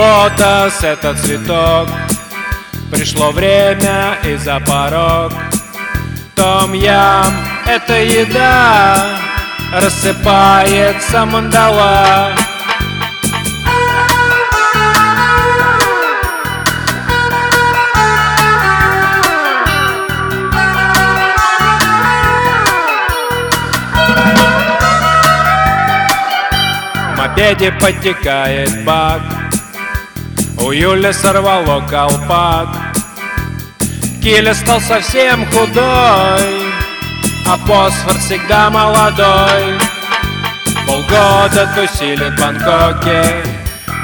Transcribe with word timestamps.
лотос 0.00 0.82
это 0.82 1.14
цветок. 1.14 1.88
Пришло 2.90 3.30
время 3.30 4.16
и 4.24 4.36
за 4.36 4.58
порог. 4.60 5.32
Том 6.34 6.72
ям 6.72 7.32
это 7.66 7.94
еда. 8.00 9.18
Рассыпается 9.72 11.24
мандала. 11.26 12.32
Мопеде 27.16 27.70
подтекает 27.72 28.84
бак 28.84 29.39
У 30.62 30.72
Юли 30.72 31.12
сорвало 31.12 31.80
колпак. 31.88 32.68
Киля 34.22 34.52
стал 34.52 34.78
совсем 34.82 35.46
худой 35.46 36.72
А 37.48 37.56
фосфор 37.66 38.12
всегда 38.18 38.68
молодой. 38.68 39.78
Полгода 40.86 41.66
тусили 41.74 42.28
в 42.28 42.38
Бангкоке 42.38 43.24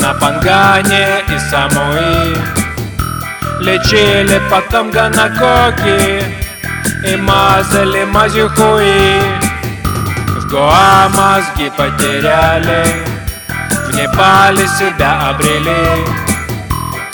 На 0.00 0.12
Пангане 0.14 1.22
и 1.28 1.38
Самуи. 1.38 2.36
Лечили 3.60 4.42
потом 4.50 4.90
гонококи 4.90 6.24
И 7.06 7.16
мазали 7.16 8.04
мазью 8.04 8.48
хуи. 8.48 9.20
В 10.40 10.48
Гоа 10.50 11.08
мозги 11.10 11.70
потеряли 11.76 12.84
В 13.86 13.94
Непале 13.94 14.66
себя 14.66 15.30
обрели 15.30 16.29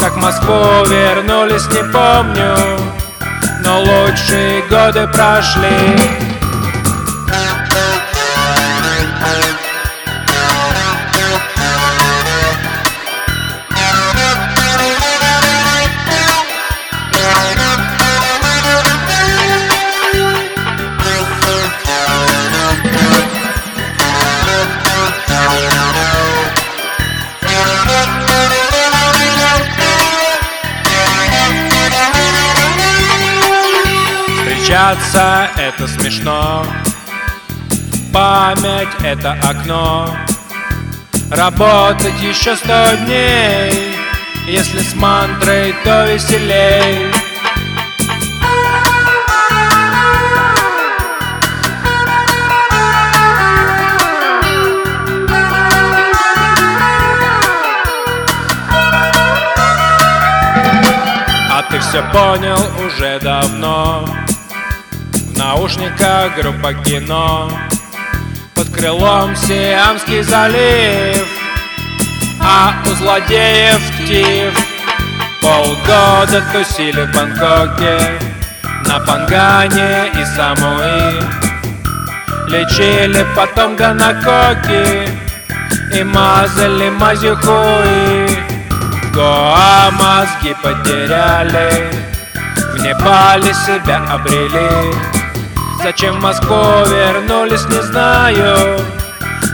Как 0.07 0.15
в 0.15 0.21
Москву 0.21 0.55
вернулись, 0.89 1.67
не 1.67 1.83
помню. 1.83 2.57
Но 3.65 3.81
лучшие 3.81 4.63
годы 4.71 5.09
прошли 5.09 5.99
Встречаться 34.77 35.49
это 35.57 35.89
смешно. 35.89 36.63
Память 38.13 38.91
это 39.03 39.33
окно. 39.43 40.15
Работать 41.31 42.21
еще 42.21 42.55
сто 42.57 42.95
дней 43.07 43.73
Если 44.47 44.81
с 44.81 44.95
мантрой, 44.95 45.75
то 45.83 46.05
веселей. 46.05 47.11
А 61.51 61.63
ты 61.71 61.79
все 61.81 62.03
понял 62.13 62.61
уже 62.85 63.19
давно 63.21 64.07
наушниках 65.47 66.35
группа 66.37 66.75
кино 66.75 67.49
Под 68.55 68.69
крылом 68.71 69.37
Сиамский 69.37 70.23
залив 70.23 71.27
А 72.41 72.75
у 72.85 72.95
злодеев 72.95 73.81
тиф 74.09 74.55
Полгода 75.41 76.43
тусили 76.53 77.03
в 77.03 77.15
Бангкоке 77.15 77.99
На 78.87 78.99
Пангане 79.01 80.11
и 80.21 80.25
Самуи. 80.35 81.23
Лечили 82.49 83.25
потом 83.37 83.77
гонококи 83.77 85.09
И 85.95 86.03
мазали 86.03 86.89
мазью 86.89 87.37
хуи. 87.37 88.29
Гоа 89.15 89.91
мозги 89.93 90.55
потеряли 90.63 91.71
В 92.73 92.83
Непале 92.83 93.55
себя 93.55 94.03
обрели 94.11 95.17
Зачем 95.83 96.19
в 96.19 96.23
Москву 96.23 96.57
вернулись, 96.87 97.65
не 97.67 97.83
знаю. 97.83 98.79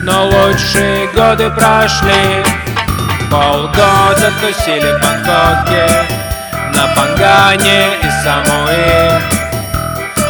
Но 0.02 0.26
лучшие 0.26 1.08
годы 1.08 1.50
прошли. 1.50 2.44
Полгода 3.30 4.30
тусили 4.40 4.92
в 4.92 5.00
Бангкоке 5.00 5.86
На 6.74 6.86
Пангане 6.94 7.96
и 8.02 8.10
Самуи. 8.22 9.42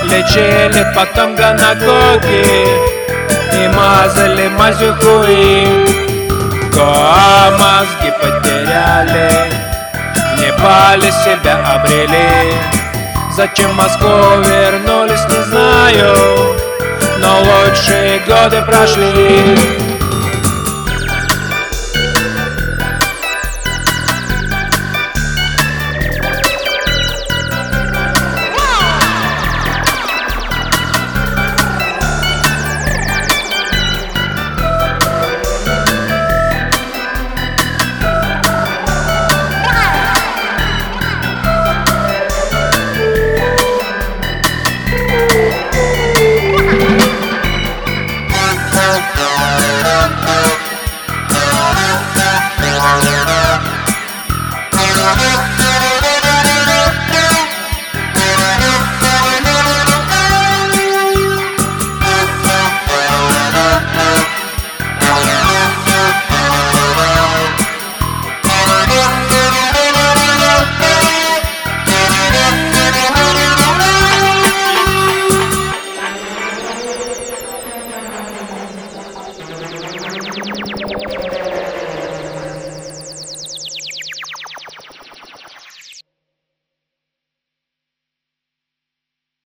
Лечили 0.05 0.87
потом 0.95 1.35
гонококи 1.35 2.47
И 3.55 3.69
мазали 3.75 4.49
мазью 4.49 4.95
хуи 4.95 5.67
Гоа 6.73 7.51
мозги 7.59 8.13
потеряли. 8.21 9.51
В 10.37 10.41
Непале 10.41 11.11
себя 11.11 11.59
обрели 11.75 12.53
Зачем 13.35 13.71
в 13.71 13.75
Москву 13.77 14.09
вернулись, 14.09 15.25
не 15.31 15.43
знаю. 15.45 16.15
Но 17.19 17.39
лучшие 17.41 18.21
годы 18.27 18.61
прошли 18.63 19.92